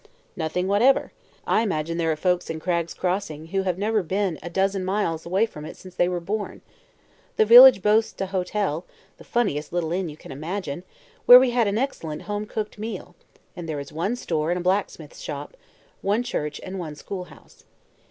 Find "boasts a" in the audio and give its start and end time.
7.83-8.25